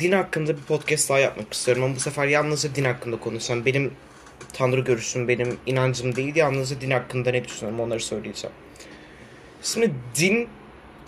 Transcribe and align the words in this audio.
din 0.00 0.12
hakkında 0.12 0.56
bir 0.56 0.62
podcast 0.62 1.10
daha 1.10 1.18
yapmak 1.18 1.52
istiyorum 1.52 1.84
ama 1.84 1.94
bu 1.94 2.00
sefer 2.00 2.26
yalnızca 2.26 2.74
din 2.74 2.84
hakkında 2.84 3.20
konuşacağım. 3.20 3.66
Benim 3.66 3.92
tanrı 4.52 4.80
görüşüm, 4.80 5.28
benim 5.28 5.56
inancım 5.66 6.16
değil 6.16 6.36
yalnızca 6.36 6.80
din 6.80 6.90
hakkında 6.90 7.30
ne 7.30 7.44
düşünüyorum 7.44 7.80
onları 7.80 8.00
söyleyeceğim. 8.00 8.56
Şimdi 9.62 9.90
din 10.16 10.48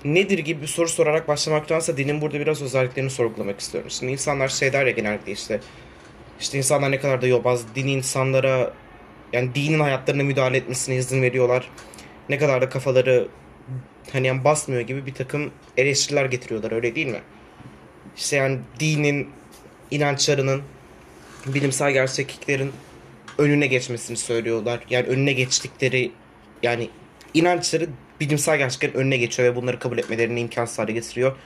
nedir 0.04 0.38
gibi 0.38 0.62
bir 0.62 0.66
soru 0.66 0.88
sorarak 0.88 1.28
başlamaktansa 1.28 1.96
dinin 1.96 2.20
burada 2.20 2.40
biraz 2.40 2.62
özelliklerini 2.62 3.10
sorgulamak 3.10 3.60
istiyorum. 3.60 3.90
Şimdi 3.90 4.12
insanlar 4.12 4.48
şey 4.48 4.72
der 4.72 4.86
ya 4.86 4.92
genellikle 4.92 5.32
işte 5.32 5.60
işte 6.40 6.58
insanlar 6.58 6.90
ne 6.90 7.00
kadar 7.00 7.22
da 7.22 7.26
yobaz, 7.26 7.64
din 7.74 7.86
insanlara 7.86 8.72
yani 9.32 9.54
dinin 9.54 9.80
hayatlarına 9.80 10.22
müdahale 10.22 10.56
etmesine 10.56 10.96
izin 10.96 11.22
veriyorlar. 11.22 11.70
Ne 12.28 12.38
kadar 12.38 12.62
da 12.62 12.68
kafaları 12.68 13.28
hani 14.12 14.26
yani 14.26 14.44
basmıyor 14.44 14.82
gibi 14.82 15.06
bir 15.06 15.14
takım 15.14 15.50
eleştiriler 15.76 16.24
getiriyorlar 16.24 16.72
öyle 16.72 16.94
değil 16.94 17.06
mi? 17.06 17.20
İşte 18.16 18.36
yani 18.36 18.58
dinin, 18.80 19.28
inançlarının, 19.90 20.62
bilimsel 21.46 21.92
gerçekliklerin 21.92 22.72
önüne 23.38 23.66
geçmesini 23.66 24.16
söylüyorlar. 24.16 24.80
Yani 24.90 25.06
önüne 25.06 25.32
geçtikleri 25.32 26.12
yani 26.62 26.88
inançları 27.34 27.88
bilimsel 28.20 28.58
gerçeklerin 28.58 28.94
önüne 28.94 29.16
geçiyor 29.16 29.52
ve 29.52 29.56
bunları 29.56 29.78
kabul 29.78 29.98
etmelerini 29.98 30.40
imkansız 30.40 30.78
hale 30.78 30.92
getiriyor. 30.92 31.36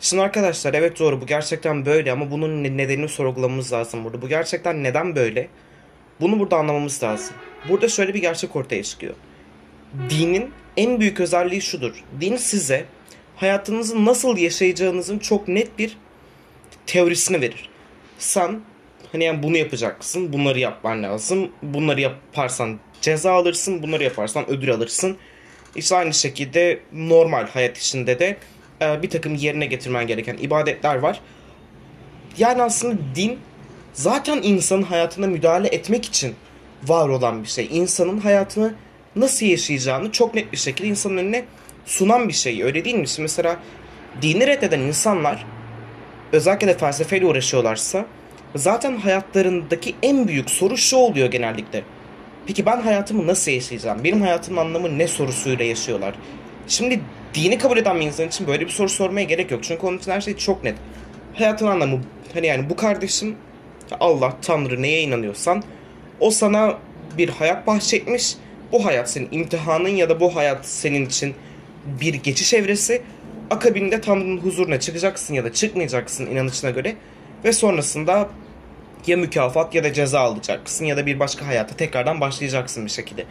Şimdi 0.00 0.22
arkadaşlar 0.22 0.74
evet 0.74 0.98
doğru 0.98 1.20
bu 1.20 1.26
gerçekten 1.26 1.86
böyle 1.86 2.12
ama 2.12 2.30
bunun 2.30 2.64
nedenini 2.64 3.08
sorgulamamız 3.08 3.72
lazım 3.72 4.04
burada. 4.04 4.22
Bu 4.22 4.28
gerçekten 4.28 4.82
neden 4.82 5.16
böyle? 5.16 5.48
Bunu 6.20 6.38
burada 6.38 6.56
anlamamız 6.56 7.02
lazım. 7.02 7.36
Burada 7.68 7.88
şöyle 7.88 8.14
bir 8.14 8.20
gerçek 8.20 8.56
ortaya 8.56 8.82
çıkıyor. 8.82 9.14
Dinin 10.10 10.50
en 10.76 11.00
büyük 11.00 11.20
özelliği 11.20 11.62
şudur. 11.62 12.04
Din 12.20 12.36
size 12.36 12.84
hayatınızı 13.36 14.04
nasıl 14.04 14.36
yaşayacağınızın 14.36 15.18
çok 15.18 15.48
net 15.48 15.78
bir 15.78 15.96
teorisini 16.86 17.40
verir. 17.40 17.68
Sen 18.18 18.60
hani 19.12 19.24
yani 19.24 19.42
bunu 19.42 19.56
yapacaksın, 19.56 20.32
bunları 20.32 20.58
yapman 20.58 21.02
lazım. 21.02 21.50
Bunları 21.62 22.00
yaparsan 22.00 22.78
ceza 23.00 23.32
alırsın, 23.32 23.82
bunları 23.82 24.04
yaparsan 24.04 24.50
ödül 24.50 24.70
alırsın. 24.72 25.16
İşte 25.76 25.96
aynı 25.96 26.14
şekilde 26.14 26.80
normal 26.92 27.46
hayat 27.46 27.78
içinde 27.78 28.18
de 28.18 28.36
e, 28.82 29.02
bir 29.02 29.10
takım 29.10 29.34
yerine 29.34 29.66
getirmen 29.66 30.06
gereken 30.06 30.36
ibadetler 30.36 30.96
var. 30.96 31.20
Yani 32.38 32.62
aslında 32.62 32.96
din 33.14 33.38
zaten 33.92 34.40
insanın 34.42 34.82
hayatına 34.82 35.26
müdahale 35.26 35.68
etmek 35.68 36.04
için 36.04 36.34
var 36.84 37.08
olan 37.08 37.42
bir 37.42 37.48
şey. 37.48 37.68
İnsanın 37.70 38.18
hayatını 38.18 38.74
nasıl 39.16 39.46
yaşayacağını 39.46 40.12
çok 40.12 40.34
net 40.34 40.52
bir 40.52 40.56
şekilde 40.56 40.88
insanın 40.88 41.16
önüne 41.16 41.44
sunan 41.86 42.28
bir 42.28 42.34
şey. 42.34 42.62
Öyle 42.62 42.84
değil 42.84 42.96
mi? 42.96 43.06
Mesela 43.18 43.56
dini 44.22 44.46
reddeden 44.46 44.80
insanlar 44.80 45.46
özellikle 46.32 46.66
de 46.66 46.78
felsefeyle 46.78 47.26
uğraşıyorlarsa 47.26 48.06
zaten 48.54 48.96
hayatlarındaki 48.96 49.94
en 50.02 50.28
büyük 50.28 50.50
soru 50.50 50.76
şu 50.76 50.96
oluyor 50.96 51.30
genellikle. 51.30 51.82
Peki 52.46 52.66
ben 52.66 52.80
hayatımı 52.80 53.26
nasıl 53.26 53.50
yaşayacağım? 53.50 54.04
Benim 54.04 54.20
hayatımın 54.20 54.60
anlamı 54.60 54.98
ne 54.98 55.08
sorusuyla 55.08 55.64
yaşıyorlar. 55.64 56.14
Şimdi 56.68 57.00
dini 57.34 57.58
kabul 57.58 57.76
eden 57.76 58.00
bir 58.00 58.06
insan 58.06 58.28
için 58.28 58.46
böyle 58.46 58.64
bir 58.64 58.70
soru 58.70 58.88
sormaya 58.88 59.24
gerek 59.24 59.50
yok. 59.50 59.64
Çünkü 59.64 59.86
onun 59.86 59.98
için 59.98 60.10
her 60.10 60.20
şey 60.20 60.36
çok 60.36 60.64
net. 60.64 60.74
Hayatın 61.34 61.66
anlamı 61.66 62.00
hani 62.34 62.46
yani 62.46 62.70
bu 62.70 62.76
kardeşim 62.76 63.36
Allah, 64.00 64.36
Tanrı 64.42 64.82
neye 64.82 65.02
inanıyorsan 65.02 65.62
o 66.20 66.30
sana 66.30 66.78
bir 67.18 67.28
hayat 67.28 67.66
bahşetmiş. 67.66 68.34
Bu 68.72 68.84
hayat 68.84 69.10
senin 69.10 69.28
imtihanın 69.32 69.88
ya 69.88 70.08
da 70.08 70.20
bu 70.20 70.36
hayat 70.36 70.66
senin 70.66 71.06
için 71.06 71.34
bir 72.00 72.14
geçiş 72.14 72.54
evresi. 72.54 73.02
Akabinde 73.50 74.00
Tanrı'nın 74.00 74.38
huzuruna 74.38 74.80
çıkacaksın 74.80 75.34
ya 75.34 75.44
da 75.44 75.52
çıkmayacaksın 75.52 76.26
inanışına 76.26 76.70
göre. 76.70 76.96
Ve 77.44 77.52
sonrasında 77.52 78.28
ya 79.06 79.16
mükafat 79.16 79.74
ya 79.74 79.84
da 79.84 79.92
ceza 79.92 80.20
alacaksın 80.20 80.84
ya 80.84 80.96
da 80.96 81.06
bir 81.06 81.20
başka 81.20 81.46
hayata 81.46 81.76
tekrardan 81.76 82.20
başlayacaksın 82.20 82.84
bir 82.84 82.90
şekilde. 82.90 83.24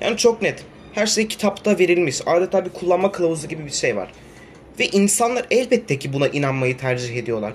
Yani 0.00 0.16
çok 0.16 0.42
net. 0.42 0.64
Her 0.94 1.06
şey 1.06 1.28
kitapta 1.28 1.78
verilmiş. 1.78 2.20
Adeta 2.26 2.64
bir 2.64 2.70
kullanma 2.70 3.12
kılavuzu 3.12 3.48
gibi 3.48 3.66
bir 3.66 3.70
şey 3.70 3.96
var. 3.96 4.08
Ve 4.78 4.86
insanlar 4.86 5.46
elbette 5.50 5.98
ki 5.98 6.12
buna 6.12 6.28
inanmayı 6.28 6.78
tercih 6.78 7.16
ediyorlar. 7.16 7.52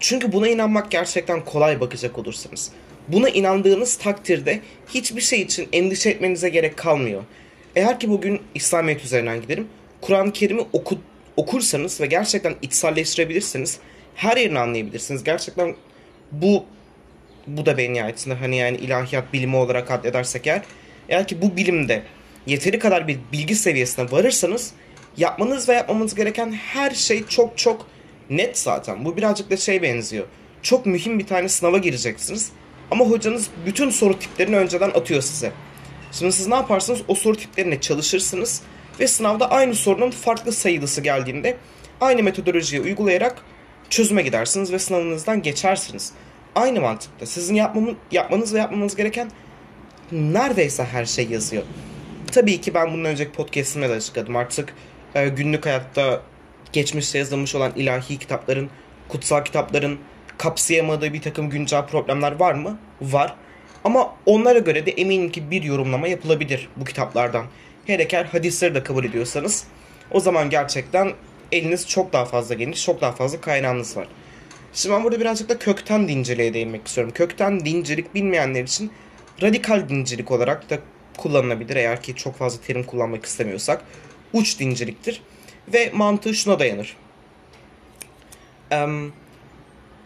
Çünkü 0.00 0.32
buna 0.32 0.48
inanmak 0.48 0.90
gerçekten 0.90 1.44
kolay 1.44 1.80
bakacak 1.80 2.18
olursanız. 2.18 2.70
Buna 3.08 3.28
inandığınız 3.28 3.96
takdirde 3.96 4.60
hiçbir 4.88 5.20
şey 5.20 5.42
için 5.42 5.68
endişe 5.72 6.10
etmenize 6.10 6.48
gerek 6.48 6.76
kalmıyor. 6.76 7.22
Eğer 7.76 8.00
ki 8.00 8.10
bugün 8.10 8.40
İslamiyet 8.54 9.04
üzerinden 9.04 9.42
gidelim. 9.42 9.68
Kur'an-ı 10.00 10.32
Kerim'i 10.32 10.62
oku, 10.72 10.98
okursanız 11.36 12.00
ve 12.00 12.06
gerçekten 12.06 12.54
içselleştirebilirseniz 12.62 13.78
her 14.14 14.36
yerini 14.36 14.58
anlayabilirsiniz. 14.58 15.24
Gerçekten 15.24 15.76
bu 16.32 16.64
bu 17.46 17.66
da 17.66 17.78
benim 17.78 17.94
nihayetinde 17.94 18.34
hani 18.34 18.56
yani 18.56 18.76
ilahiyat 18.76 19.32
bilimi 19.32 19.56
olarak 19.56 19.90
addedersek 19.90 20.46
eğer 20.46 20.62
eğer 21.08 21.28
ki 21.28 21.42
bu 21.42 21.56
bilimde 21.56 22.02
yeteri 22.46 22.78
kadar 22.78 23.08
bir 23.08 23.18
bilgi 23.32 23.54
seviyesine 23.54 24.10
varırsanız 24.10 24.72
yapmanız 25.16 25.68
ve 25.68 25.72
yapmamanız 25.72 26.14
gereken 26.14 26.52
her 26.52 26.90
şey 26.90 27.26
çok 27.26 27.58
çok 27.58 27.86
net 28.30 28.58
zaten. 28.58 29.04
Bu 29.04 29.16
birazcık 29.16 29.50
da 29.50 29.56
şey 29.56 29.82
benziyor. 29.82 30.26
Çok 30.62 30.86
mühim 30.86 31.18
bir 31.18 31.26
tane 31.26 31.48
sınava 31.48 31.78
gireceksiniz. 31.78 32.52
Ama 32.90 33.04
hocanız 33.04 33.48
bütün 33.66 33.90
soru 33.90 34.18
tiplerini 34.18 34.56
önceden 34.56 34.90
atıyor 34.90 35.22
size. 35.22 35.52
Şimdi 36.12 36.32
siz 36.32 36.46
ne 36.46 36.54
yaparsınız? 36.54 37.02
O 37.08 37.14
soru 37.14 37.36
tiplerine 37.36 37.80
çalışırsınız 37.80 38.62
ve 39.00 39.06
sınavda 39.06 39.50
aynı 39.50 39.74
sorunun 39.74 40.10
farklı 40.10 40.52
sayılısı 40.52 41.00
geldiğinde 41.00 41.56
aynı 42.00 42.22
metodolojiyi 42.22 42.82
uygulayarak 42.82 43.42
çözüme 43.90 44.22
gidersiniz 44.22 44.72
ve 44.72 44.78
sınavınızdan 44.78 45.42
geçersiniz. 45.42 46.12
Aynı 46.54 46.80
mantıkta. 46.80 47.26
Sizin 47.26 47.54
yapmamı, 47.54 47.94
yapmanız 48.12 48.54
ve 48.54 48.58
yapmamanız 48.58 48.96
gereken 48.96 49.30
neredeyse 50.12 50.84
her 50.84 51.04
şey 51.04 51.26
yazıyor. 51.26 51.62
Tabii 52.32 52.60
ki 52.60 52.74
ben 52.74 52.92
bundan 52.92 53.10
önceki 53.10 53.32
podcastimde 53.32 53.88
de 53.88 53.92
açıkladım. 53.92 54.36
Artık 54.36 54.74
e, 55.14 55.28
günlük 55.28 55.66
hayatta 55.66 56.22
geçmişte 56.72 57.18
yazılmış 57.18 57.54
olan 57.54 57.72
ilahi 57.76 58.18
kitapların, 58.18 58.70
kutsal 59.08 59.44
kitapların 59.44 59.98
kapsayamadığı 60.38 61.12
bir 61.12 61.22
takım 61.22 61.50
güncel 61.50 61.86
problemler 61.86 62.40
var 62.40 62.54
mı? 62.54 62.78
Var. 63.00 63.34
Ama 63.84 64.16
onlara 64.26 64.58
göre 64.58 64.86
de 64.86 64.90
eminim 64.90 65.32
ki 65.32 65.50
bir 65.50 65.62
yorumlama 65.62 66.08
yapılabilir 66.08 66.68
bu 66.76 66.84
kitaplardan. 66.84 67.46
Hele 67.86 68.08
hadisleri 68.22 68.74
de 68.74 68.82
kabul 68.82 69.04
ediyorsanız 69.04 69.64
o 70.10 70.20
zaman 70.20 70.50
gerçekten 70.50 71.12
eliniz 71.52 71.88
çok 71.88 72.12
daha 72.12 72.24
fazla 72.24 72.54
geniş, 72.54 72.84
çok 72.84 73.00
daha 73.00 73.12
fazla 73.12 73.40
kaynağınız 73.40 73.96
var. 73.96 74.08
Şimdi 74.74 74.94
ben 74.94 75.04
burada 75.04 75.20
birazcık 75.20 75.48
da 75.48 75.58
kökten 75.58 76.08
dinciliğe 76.08 76.54
değinmek 76.54 76.86
istiyorum. 76.86 77.12
Kökten 77.16 77.64
dincilik 77.64 78.14
bilmeyenler 78.14 78.62
için 78.62 78.92
radikal 79.42 79.88
dincilik 79.88 80.30
olarak 80.30 80.70
da 80.70 80.78
kullanılabilir 81.16 81.76
eğer 81.76 82.02
ki 82.02 82.14
çok 82.14 82.36
fazla 82.36 82.60
terim 82.60 82.84
kullanmak 82.84 83.24
istemiyorsak. 83.24 83.82
Uç 84.32 84.60
dinciliktir. 84.60 85.22
Ve 85.72 85.90
mantığı 85.94 86.34
şuna 86.34 86.58
dayanır. 86.58 86.96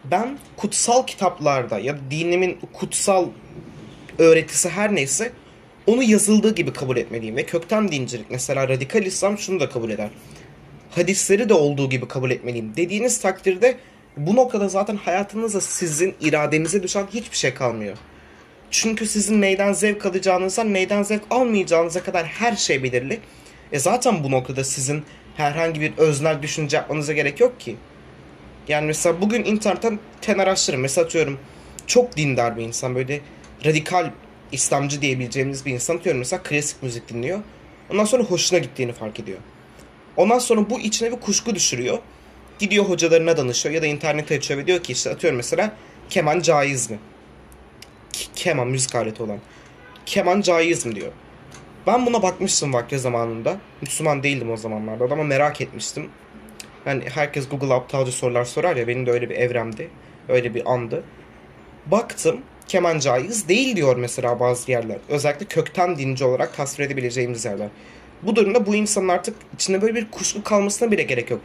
Ben 0.05 0.37
kutsal 0.57 1.05
kitaplarda 1.05 1.79
ya 1.79 1.97
dinimin 2.11 2.59
kutsal 2.73 3.27
öğretisi 4.19 4.69
her 4.69 4.95
neyse 4.95 5.31
onu 5.87 6.03
yazıldığı 6.03 6.55
gibi 6.55 6.73
kabul 6.73 6.97
etmeliyim. 6.97 7.35
Ve 7.35 7.45
kökten 7.45 7.91
dincilik 7.91 8.31
mesela 8.31 8.69
radikal 8.69 9.05
İslam 9.05 9.37
şunu 9.37 9.59
da 9.59 9.69
kabul 9.69 9.89
eder. 9.89 10.09
Hadisleri 10.91 11.49
de 11.49 11.53
olduğu 11.53 11.89
gibi 11.89 12.07
kabul 12.07 12.31
etmeliyim 12.31 12.73
dediğiniz 12.75 13.21
takdirde 13.21 13.77
bu 14.17 14.35
noktada 14.35 14.69
zaten 14.69 14.95
hayatınızda 14.95 15.61
sizin 15.61 16.15
iradenize 16.21 16.83
düşen 16.83 17.07
hiçbir 17.13 17.37
şey 17.37 17.53
kalmıyor. 17.53 17.97
Çünkü 18.71 19.07
sizin 19.07 19.41
neyden 19.41 19.73
zevk 19.73 20.05
alacağınızdan 20.05 20.73
neyden 20.73 21.03
zevk 21.03 21.21
almayacağınıza 21.29 22.03
kadar 22.03 22.25
her 22.25 22.55
şey 22.55 22.83
belirli. 22.83 23.19
E 23.71 23.79
zaten 23.79 24.23
bu 24.23 24.31
noktada 24.31 24.63
sizin 24.63 25.03
herhangi 25.37 25.81
bir 25.81 25.97
öznel 25.97 26.41
düşünce 26.41 26.77
yapmanıza 26.77 27.13
gerek 27.13 27.39
yok 27.39 27.59
ki. 27.59 27.75
Yani 28.67 28.85
mesela 28.85 29.21
bugün 29.21 29.43
internetten 29.43 29.99
ten 30.21 30.37
araştırın. 30.37 30.79
Mesela 30.79 31.05
atıyorum 31.05 31.39
çok 31.87 32.17
dindar 32.17 32.57
bir 32.57 32.63
insan 32.63 32.95
böyle 32.95 33.21
radikal 33.65 34.11
İslamcı 34.51 35.01
diyebileceğimiz 35.01 35.65
bir 35.65 35.73
insan 35.73 35.97
atıyorum 35.97 36.19
mesela 36.19 36.43
klasik 36.43 36.83
müzik 36.83 37.09
dinliyor. 37.09 37.39
Ondan 37.91 38.05
sonra 38.05 38.23
hoşuna 38.23 38.59
gittiğini 38.59 38.93
fark 38.93 39.19
ediyor. 39.19 39.37
Ondan 40.17 40.39
sonra 40.39 40.69
bu 40.69 40.79
içine 40.79 41.11
bir 41.11 41.19
kuşku 41.19 41.55
düşürüyor. 41.55 41.99
Gidiyor 42.59 42.85
hocalarına 42.85 43.37
danışıyor 43.37 43.75
ya 43.75 43.81
da 43.81 43.85
internete 43.85 44.37
açıyor 44.37 44.59
ve 44.59 44.67
diyor 44.67 44.83
ki 44.83 44.91
işte 44.91 45.09
atıyorum 45.09 45.37
mesela 45.37 45.75
keman 46.09 46.39
caiz 46.39 46.89
mi? 46.91 46.99
keman 48.35 48.67
müzik 48.67 48.95
aleti 48.95 49.23
olan. 49.23 49.39
Keman 50.05 50.41
caiz 50.41 50.85
mi 50.85 50.95
diyor. 50.95 51.11
Ben 51.87 52.05
buna 52.05 52.23
bakmıştım 52.23 52.73
vakti 52.73 52.99
zamanında. 52.99 53.57
Müslüman 53.81 54.23
değildim 54.23 54.51
o 54.51 54.57
zamanlarda 54.57 55.13
ama 55.13 55.23
merak 55.23 55.61
etmiştim. 55.61 56.09
Yani 56.85 57.03
herkes 57.09 57.49
Google 57.49 57.73
aptalca 57.73 58.11
sorular 58.11 58.45
sorar 58.45 58.75
ya 58.75 58.87
benim 58.87 59.05
de 59.05 59.11
öyle 59.11 59.29
bir 59.29 59.35
evremdi. 59.35 59.89
Öyle 60.29 60.55
bir 60.55 60.73
andı. 60.73 61.03
Baktım 61.85 62.41
keman 62.71 62.99
caiz 62.99 63.47
değil 63.47 63.75
diyor 63.75 63.95
mesela 63.95 64.39
bazı 64.39 64.71
yerler. 64.71 64.97
Özellikle 65.09 65.45
kökten 65.45 65.97
dinci 65.97 66.25
olarak 66.25 66.57
tasvir 66.57 66.85
edebileceğimiz 66.85 67.45
yerler. 67.45 67.67
Bu 68.23 68.35
durumda 68.35 68.65
bu 68.65 68.75
insanın 68.75 69.07
artık 69.07 69.35
içinde 69.53 69.81
böyle 69.81 69.95
bir 69.95 70.11
kuşku 70.11 70.43
kalmasına 70.43 70.91
bile 70.91 71.03
gerek 71.03 71.31
yok. 71.31 71.41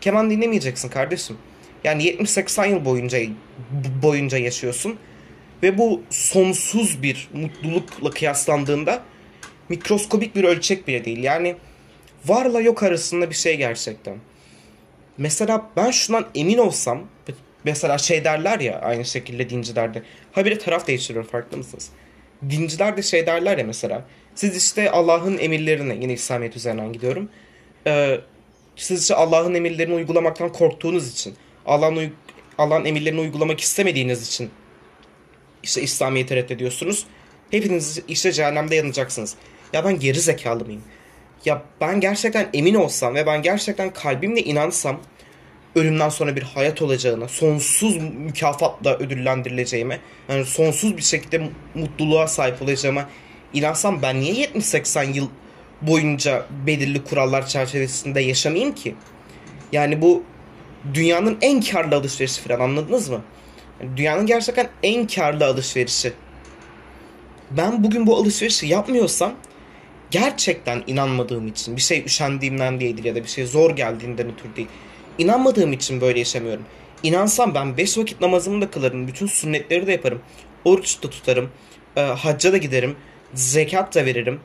Keman 0.00 0.30
dinlemeyeceksin 0.30 0.88
kardeşim. 0.88 1.36
Yani 1.84 2.02
70-80 2.02 2.70
yıl 2.70 2.84
boyunca 2.84 3.18
boyunca 4.02 4.38
yaşıyorsun 4.38 4.96
ve 5.62 5.78
bu 5.78 6.02
sonsuz 6.10 7.02
bir 7.02 7.28
mutlulukla 7.32 8.10
kıyaslandığında 8.10 9.02
mikroskobik 9.68 10.36
bir 10.36 10.44
ölçek 10.44 10.88
bile 10.88 11.04
değil. 11.04 11.22
Yani 11.22 11.56
varla 12.26 12.60
yok 12.60 12.82
arasında 12.82 13.30
bir 13.30 13.34
şey 13.34 13.56
gerçekten. 13.56 14.16
Mesela 15.18 15.70
ben 15.76 15.90
şundan 15.90 16.26
emin 16.34 16.58
olsam 16.58 17.02
mesela 17.64 17.98
şey 17.98 18.24
derler 18.24 18.60
ya 18.60 18.80
aynı 18.80 19.04
şekilde 19.04 19.50
dincilerde. 19.50 20.02
Habire 20.32 20.58
taraf 20.58 20.86
değiştiriyor 20.86 21.24
farklı 21.24 21.56
mısınız? 21.56 21.90
Dinciler 22.50 22.96
de 22.96 23.02
şey 23.02 23.26
derler 23.26 23.58
ya 23.58 23.64
mesela. 23.64 24.04
Siz 24.34 24.56
işte 24.56 24.90
Allah'ın 24.90 25.38
emirlerine 25.38 25.94
yine 25.94 26.12
İslamiyet 26.12 26.56
üzerinden 26.56 26.92
gidiyorum. 26.92 27.28
Ee, 27.86 28.20
siz 28.76 29.02
işte 29.02 29.14
Allah'ın 29.14 29.54
emirlerini 29.54 29.94
uygulamaktan 29.94 30.52
korktuğunuz 30.52 31.12
için 31.12 31.34
Allah'ın 31.66 32.12
Allah'ın 32.58 32.84
emirlerini 32.84 33.20
uygulamak 33.20 33.60
istemediğiniz 33.60 34.28
için 34.28 34.50
işte 35.62 35.82
İslamiyet'i 35.82 36.36
reddediyorsunuz. 36.36 37.06
Hepiniz 37.50 38.02
işte 38.08 38.32
cehennemde 38.32 38.74
yanacaksınız. 38.74 39.34
Ya 39.72 39.84
ben 39.84 39.98
geri 39.98 40.20
zekalı 40.20 40.64
mıyım? 40.64 40.82
Ya 41.44 41.62
ben 41.80 42.00
gerçekten 42.00 42.48
emin 42.54 42.74
olsam 42.74 43.14
ve 43.14 43.26
ben 43.26 43.42
gerçekten 43.42 43.92
kalbimle 43.92 44.42
inansam 44.42 45.00
ölümden 45.74 46.08
sonra 46.08 46.36
bir 46.36 46.42
hayat 46.42 46.82
olacağına, 46.82 47.28
sonsuz 47.28 47.96
mükafatla 47.96 48.96
ödüllendirileceğime, 48.96 50.00
yani 50.28 50.44
sonsuz 50.44 50.96
bir 50.96 51.02
şekilde 51.02 51.50
mutluluğa 51.74 52.26
sahip 52.26 52.62
olacağıma 52.62 53.08
inansam 53.52 54.02
ben 54.02 54.20
niye 54.20 54.34
70-80 54.46 55.12
yıl 55.12 55.28
boyunca 55.82 56.46
belirli 56.66 57.04
kurallar 57.04 57.46
çerçevesinde 57.46 58.20
yaşamayayım 58.20 58.74
ki? 58.74 58.94
Yani 59.72 60.02
bu 60.02 60.22
dünyanın 60.94 61.38
en 61.40 61.60
karlı 61.60 61.96
alışverişi 61.96 62.40
falan 62.40 62.60
anladınız 62.60 63.08
mı? 63.08 63.22
Yani 63.80 63.96
dünyanın 63.96 64.26
gerçekten 64.26 64.68
en 64.82 65.06
karlı 65.06 65.46
alışverişi. 65.46 66.12
Ben 67.50 67.84
bugün 67.84 68.06
bu 68.06 68.16
alışverişi 68.16 68.66
yapmıyorsam 68.66 69.34
gerçekten 70.10 70.82
inanmadığım 70.86 71.48
için 71.48 71.76
bir 71.76 71.80
şey 71.80 72.04
üşendiğimden 72.04 72.80
değildir 72.80 73.04
ya 73.04 73.14
da 73.14 73.22
bir 73.22 73.28
şey 73.28 73.46
zor 73.46 73.76
geldiğinden 73.76 74.32
ötürü 74.32 74.56
değil. 74.56 74.68
İnanmadığım 75.18 75.72
için 75.72 76.00
böyle 76.00 76.18
yaşamıyorum. 76.18 76.64
İnansam 77.02 77.54
ben 77.54 77.76
beş 77.76 77.98
vakit 77.98 78.20
namazımı 78.20 78.62
da 78.62 78.70
kılarım. 78.70 79.08
Bütün 79.08 79.26
sünnetleri 79.26 79.86
de 79.86 79.92
yaparım. 79.92 80.22
Oruç 80.64 81.02
da 81.02 81.10
tutarım. 81.10 81.50
E, 81.96 82.00
hacca 82.00 82.52
da 82.52 82.56
giderim. 82.56 82.96
Zekat 83.34 83.94
da 83.94 84.06
veririm. 84.06 84.40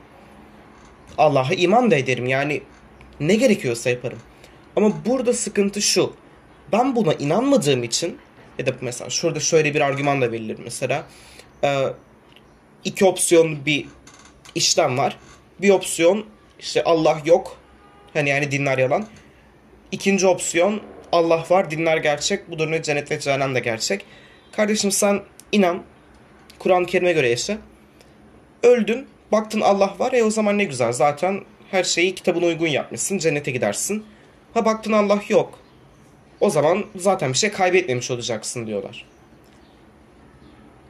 Allah'a 1.18 1.54
iman 1.54 1.90
da 1.90 1.96
ederim. 1.96 2.26
Yani 2.26 2.62
ne 3.20 3.34
gerekiyorsa 3.34 3.90
yaparım. 3.90 4.18
Ama 4.76 4.92
burada 5.06 5.32
sıkıntı 5.32 5.82
şu. 5.82 6.12
Ben 6.72 6.96
buna 6.96 7.12
inanmadığım 7.12 7.82
için 7.82 8.18
ya 8.58 8.66
da 8.66 8.72
mesela 8.80 9.10
şurada 9.10 9.40
şöyle 9.40 9.74
bir 9.74 9.80
argüman 9.80 10.20
da 10.20 10.32
verilir 10.32 10.58
mesela. 10.64 11.06
E, 11.64 11.86
iki 12.84 13.04
opsiyon 13.04 13.66
bir 13.66 13.86
işlem 14.54 14.98
var. 14.98 15.18
Bir 15.60 15.70
opsiyon 15.70 16.26
işte 16.58 16.84
Allah 16.84 17.20
yok. 17.24 17.56
Hani 18.14 18.28
yani 18.28 18.50
dinler 18.50 18.78
yalan. 18.78 19.06
İkinci 19.92 20.26
opsiyon 20.26 20.80
Allah 21.12 21.44
var, 21.50 21.70
dinler 21.70 21.96
gerçek. 21.96 22.50
Bu 22.50 22.58
durumda 22.58 22.82
cennet 22.82 23.10
ve 23.10 23.20
cehennem 23.20 23.54
de 23.54 23.60
gerçek. 23.60 24.04
Kardeşim 24.52 24.90
sen 24.90 25.22
inan. 25.52 25.82
Kur'an-ı 26.58 26.86
Kerim'e 26.86 27.12
göre 27.12 27.28
yaşa. 27.28 27.58
Öldün. 28.62 29.06
Baktın 29.32 29.60
Allah 29.60 29.94
var. 29.98 30.12
E 30.12 30.24
o 30.24 30.30
zaman 30.30 30.58
ne 30.58 30.64
güzel. 30.64 30.92
Zaten 30.92 31.40
her 31.70 31.84
şeyi 31.84 32.14
kitabına 32.14 32.46
uygun 32.46 32.66
yapmışsın. 32.66 33.18
Cennete 33.18 33.50
gidersin. 33.50 34.04
Ha 34.54 34.64
baktın 34.64 34.92
Allah 34.92 35.20
yok. 35.28 35.58
O 36.40 36.50
zaman 36.50 36.84
zaten 36.96 37.32
bir 37.32 37.38
şey 37.38 37.50
kaybetmemiş 37.50 38.10
olacaksın 38.10 38.66
diyorlar. 38.66 39.06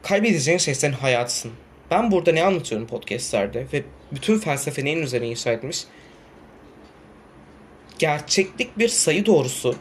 Kaybedeceğin 0.03 0.57
şey 0.57 0.75
senin 0.75 0.93
hayatın. 0.93 1.51
Ben 1.91 2.11
burada 2.11 2.31
ne 2.31 2.43
anlatıyorum 2.43 2.87
podcastlerde 2.87 3.65
ve 3.73 3.83
bütün 4.11 4.39
felsefe 4.39 4.85
neyin 4.85 5.01
üzerine 5.01 5.27
inşa 5.27 5.51
etmiş? 5.51 5.83
Gerçeklik 7.99 8.79
bir 8.79 8.87
sayı 8.87 9.25
doğrusu 9.25 9.75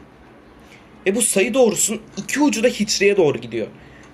ve 1.07 1.15
bu 1.15 1.23
sayı 1.23 1.55
doğrusunun 1.55 2.01
iki 2.17 2.41
ucu 2.41 2.63
da 2.63 2.69
hiçliğe 2.69 3.17
doğru 3.17 3.39
gidiyor. 3.39 3.67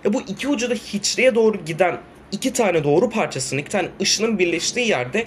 Ve 0.05 0.13
bu 0.13 0.21
iki 0.21 0.49
ucu 0.49 0.71
da 0.71 0.75
hiçliğe 0.75 1.35
doğru 1.35 1.65
giden 1.67 2.01
iki 2.33 2.53
tane 2.53 2.85
doğru 2.85 3.11
parçasının, 3.11 3.61
iki 3.61 3.71
tane 3.71 3.89
ışının 4.01 4.39
birleştiği 4.39 4.89
yerde 4.89 5.27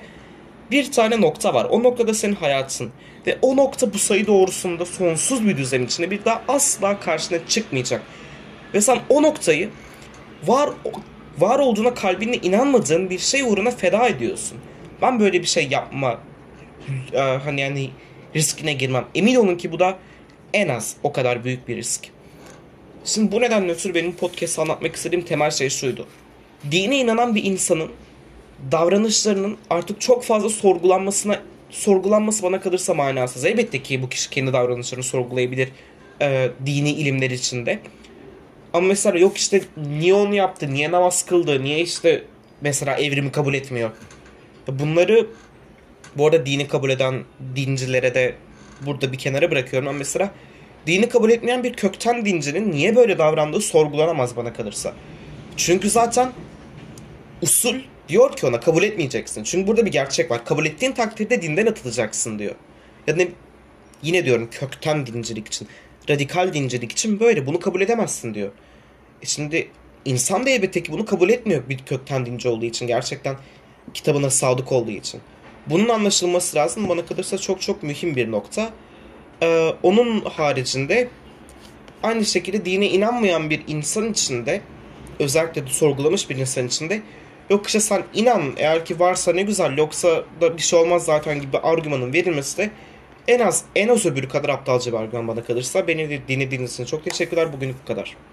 bir 0.72 0.92
tane 0.92 1.22
nokta 1.22 1.54
var. 1.54 1.68
O 1.70 1.84
noktada 1.84 2.14
senin 2.14 2.36
hayatın. 2.36 2.92
Ve 3.28 3.38
o 3.42 3.56
nokta 3.56 3.94
bu 3.94 4.00
sayı 4.00 4.28
doğrusunda 4.28 4.86
sonsuz 4.86 5.48
bir 5.48 5.58
düzen 5.58 5.82
içinde 5.84 6.12
bir 6.12 6.26
daha 6.26 6.42
asla 6.48 7.00
karşına 7.00 7.48
çıkmayacak. 7.48 8.02
Ve 8.74 8.82
sen 8.82 9.00
o 9.10 9.24
noktayı 9.24 9.70
var 10.48 10.70
var 11.38 11.60
olduğuna 11.60 11.94
kalbinle 11.94 12.38
inanmadığın 12.38 13.10
bir 13.10 13.20
şey 13.20 13.42
uğruna 13.42 13.72
feda 13.72 14.08
ediyorsun. 14.08 14.58
Ben 15.02 15.20
böyle 15.20 15.42
bir 15.42 15.48
şey 15.48 15.68
yapma 15.68 16.20
e, 17.14 17.20
hani 17.20 17.62
yani 17.62 17.90
riskine 18.36 18.74
girmem. 18.74 19.06
Emin 19.16 19.36
olun 19.36 19.56
ki 19.56 19.72
bu 19.72 19.80
da 19.80 19.98
en 20.54 20.68
az 20.68 20.96
o 21.04 21.14
kadar 21.14 21.44
büyük 21.44 21.68
bir 21.68 21.76
risk. 21.76 22.08
Şimdi 23.06 23.32
bu 23.32 23.42
nedenle 23.42 23.72
ötürü 23.72 23.96
benim 23.96 24.16
podcast 24.16 24.60
anlatmak 24.60 24.96
istediğim 24.96 25.26
temel 25.26 25.52
şey 25.52 25.70
şuydu. 25.70 26.08
Dine 26.72 27.00
inanan 27.00 27.36
bir 27.36 27.44
insanın 27.44 27.92
davranışlarının 28.72 29.58
artık 29.70 30.02
çok 30.02 30.24
fazla 30.24 30.50
sorgulanmasına 30.50 31.40
sorgulanması 31.70 32.44
bana 32.44 32.62
kalırsa 32.62 32.94
manasız. 32.94 33.46
Elbette 33.46 33.84
ki 33.84 34.02
bu 34.02 34.10
kişi 34.10 34.30
kendi 34.30 34.54
davranışlarını 34.54 35.04
sorgulayabilir 35.04 35.70
e, 36.22 36.50
dini 36.66 36.92
ilimler 36.92 37.30
içinde. 37.30 37.80
Ama 38.74 38.88
mesela 38.88 39.20
yok 39.20 39.38
işte 39.38 39.62
niye 39.78 40.14
onu 40.14 40.36
yaptı, 40.36 40.74
niye 40.74 40.92
namaz 40.92 41.26
kıldı, 41.26 41.64
niye 41.64 41.80
işte 41.80 42.24
mesela 42.62 42.98
evrimi 42.98 43.32
kabul 43.32 43.54
etmiyor. 43.54 43.92
Bunları 44.68 45.28
bu 46.18 46.26
arada 46.26 46.46
dini 46.46 46.68
kabul 46.68 46.90
eden 46.90 47.24
dincilere 47.56 48.16
de 48.16 48.36
burada 48.86 49.12
bir 49.12 49.18
kenara 49.18 49.52
bırakıyorum. 49.52 49.88
Ama 49.88 49.98
mesela 49.98 50.32
dini 50.88 51.10
kabul 51.10 51.30
etmeyen 51.30 51.64
bir 51.64 51.74
kökten 51.74 52.26
dincinin 52.26 52.72
niye 52.72 52.96
böyle 52.96 53.18
davrandığı 53.18 53.62
sorgulanamaz 53.62 54.36
bana 54.36 54.54
kalırsa. 54.54 54.94
Çünkü 55.58 55.90
zaten 55.90 56.32
usul 57.42 57.76
diyor 58.10 58.36
ki 58.36 58.46
ona 58.46 58.60
kabul 58.60 58.84
etmeyeceksin. 58.84 59.44
Çünkü 59.44 59.68
burada 59.68 59.86
bir 59.86 59.92
gerçek 59.92 60.32
var. 60.32 60.46
Kabul 60.46 60.66
ettiğin 60.66 60.92
takdirde 60.92 61.42
dinden 61.42 61.66
atılacaksın 61.66 62.40
diyor. 62.40 62.56
Ya 63.08 63.16
ne, 63.16 63.28
yine 64.04 64.26
diyorum 64.26 64.50
kökten 64.52 65.06
dincilik 65.06 65.48
için. 65.48 65.68
Radikal 66.10 66.54
dincilik 66.54 66.92
için 66.92 67.20
böyle. 67.20 67.46
Bunu 67.46 67.60
kabul 67.60 67.82
edemezsin 67.82 68.34
diyor. 68.34 68.52
E 69.22 69.26
şimdi 69.26 69.70
insan 70.06 70.46
da 70.46 70.50
elbette 70.50 70.84
ki 70.84 70.92
bunu 70.92 71.06
kabul 71.06 71.30
etmiyor 71.30 71.70
bir 71.70 71.78
kökten 71.78 72.26
dinci 72.26 72.50
olduğu 72.50 72.66
için. 72.66 72.88
Gerçekten 72.88 73.36
kitabına 73.94 74.30
sadık 74.30 74.72
olduğu 74.72 74.92
için. 74.92 75.22
Bunun 75.70 75.90
anlaşılması 75.90 76.58
lazım. 76.58 76.90
Bana 76.90 77.06
kalırsa 77.06 77.38
çok 77.38 77.62
çok 77.62 77.84
mühim 77.84 78.16
bir 78.16 78.32
nokta. 78.32 78.70
Ee, 79.44 79.74
onun 79.84 80.22
haricinde 80.22 81.10
aynı 82.04 82.26
şekilde 82.26 82.66
dine 82.66 82.88
inanmayan 82.88 83.50
bir 83.50 83.62
insan 83.68 84.12
içinde 84.12 84.62
özellikle 85.20 85.66
de 85.66 85.70
sorgulamış 85.70 86.30
bir 86.30 86.36
insan 86.36 86.68
içinde 86.68 87.02
yok 87.50 87.68
işte 87.68 87.80
sen 87.80 88.04
inan 88.14 88.54
eğer 88.58 88.86
ki 88.86 89.00
varsa 89.00 89.34
ne 89.34 89.42
güzel 89.42 89.78
yoksa 89.78 90.24
da 90.42 90.58
bir 90.58 90.62
şey 90.62 90.80
olmaz 90.80 91.06
zaten 91.06 91.42
gibi 91.42 91.58
argümanın 91.58 92.14
verilmesi 92.14 92.58
de 92.58 92.72
en 93.28 93.40
az 93.40 93.64
en 93.76 93.88
az 93.88 94.06
öbürü 94.06 94.30
kadar 94.30 94.50
aptalca 94.50 94.92
bir 94.92 94.98
argüman 94.98 95.28
bana 95.28 95.44
kalırsa. 95.44 95.88
Beni 95.88 96.28
dinlediğiniz 96.28 96.74
için 96.74 96.86
çok 96.86 97.04
teşekkürler. 97.04 97.54
Bugünlük 97.54 97.76
bu 97.84 97.88
kadar. 97.88 98.16